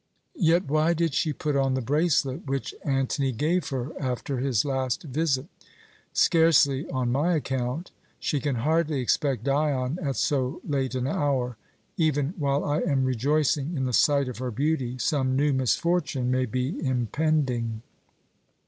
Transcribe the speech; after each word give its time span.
Yet 0.39 0.65
why 0.65 0.95
did 0.95 1.13
she 1.13 1.31
put 1.31 1.55
on 1.55 1.75
the 1.75 1.79
bracelet 1.81 2.47
which 2.47 2.73
Antony 2.83 3.31
gave 3.31 3.69
her 3.69 3.91
after 4.01 4.39
his 4.39 4.65
last 4.65 5.03
visit? 5.03 5.45
Scarcely 6.11 6.89
on 6.89 7.11
my 7.11 7.33
account. 7.35 7.91
She 8.19 8.39
can 8.39 8.55
hardly 8.55 8.99
expect 8.99 9.43
Dion 9.43 9.99
at 10.01 10.15
so 10.15 10.59
late 10.67 10.95
an 10.95 11.05
hour. 11.05 11.55
Even 11.97 12.33
while 12.39 12.63
I 12.65 12.79
am 12.79 13.05
rejoicing 13.05 13.77
in 13.77 13.83
the 13.85 13.93
sight 13.93 14.27
of 14.27 14.39
her 14.39 14.49
beauty, 14.49 14.97
some 14.97 15.35
new 15.35 15.53
misfortune 15.53 16.31
may 16.31 16.47
be 16.47 16.83
impending." 16.83 17.83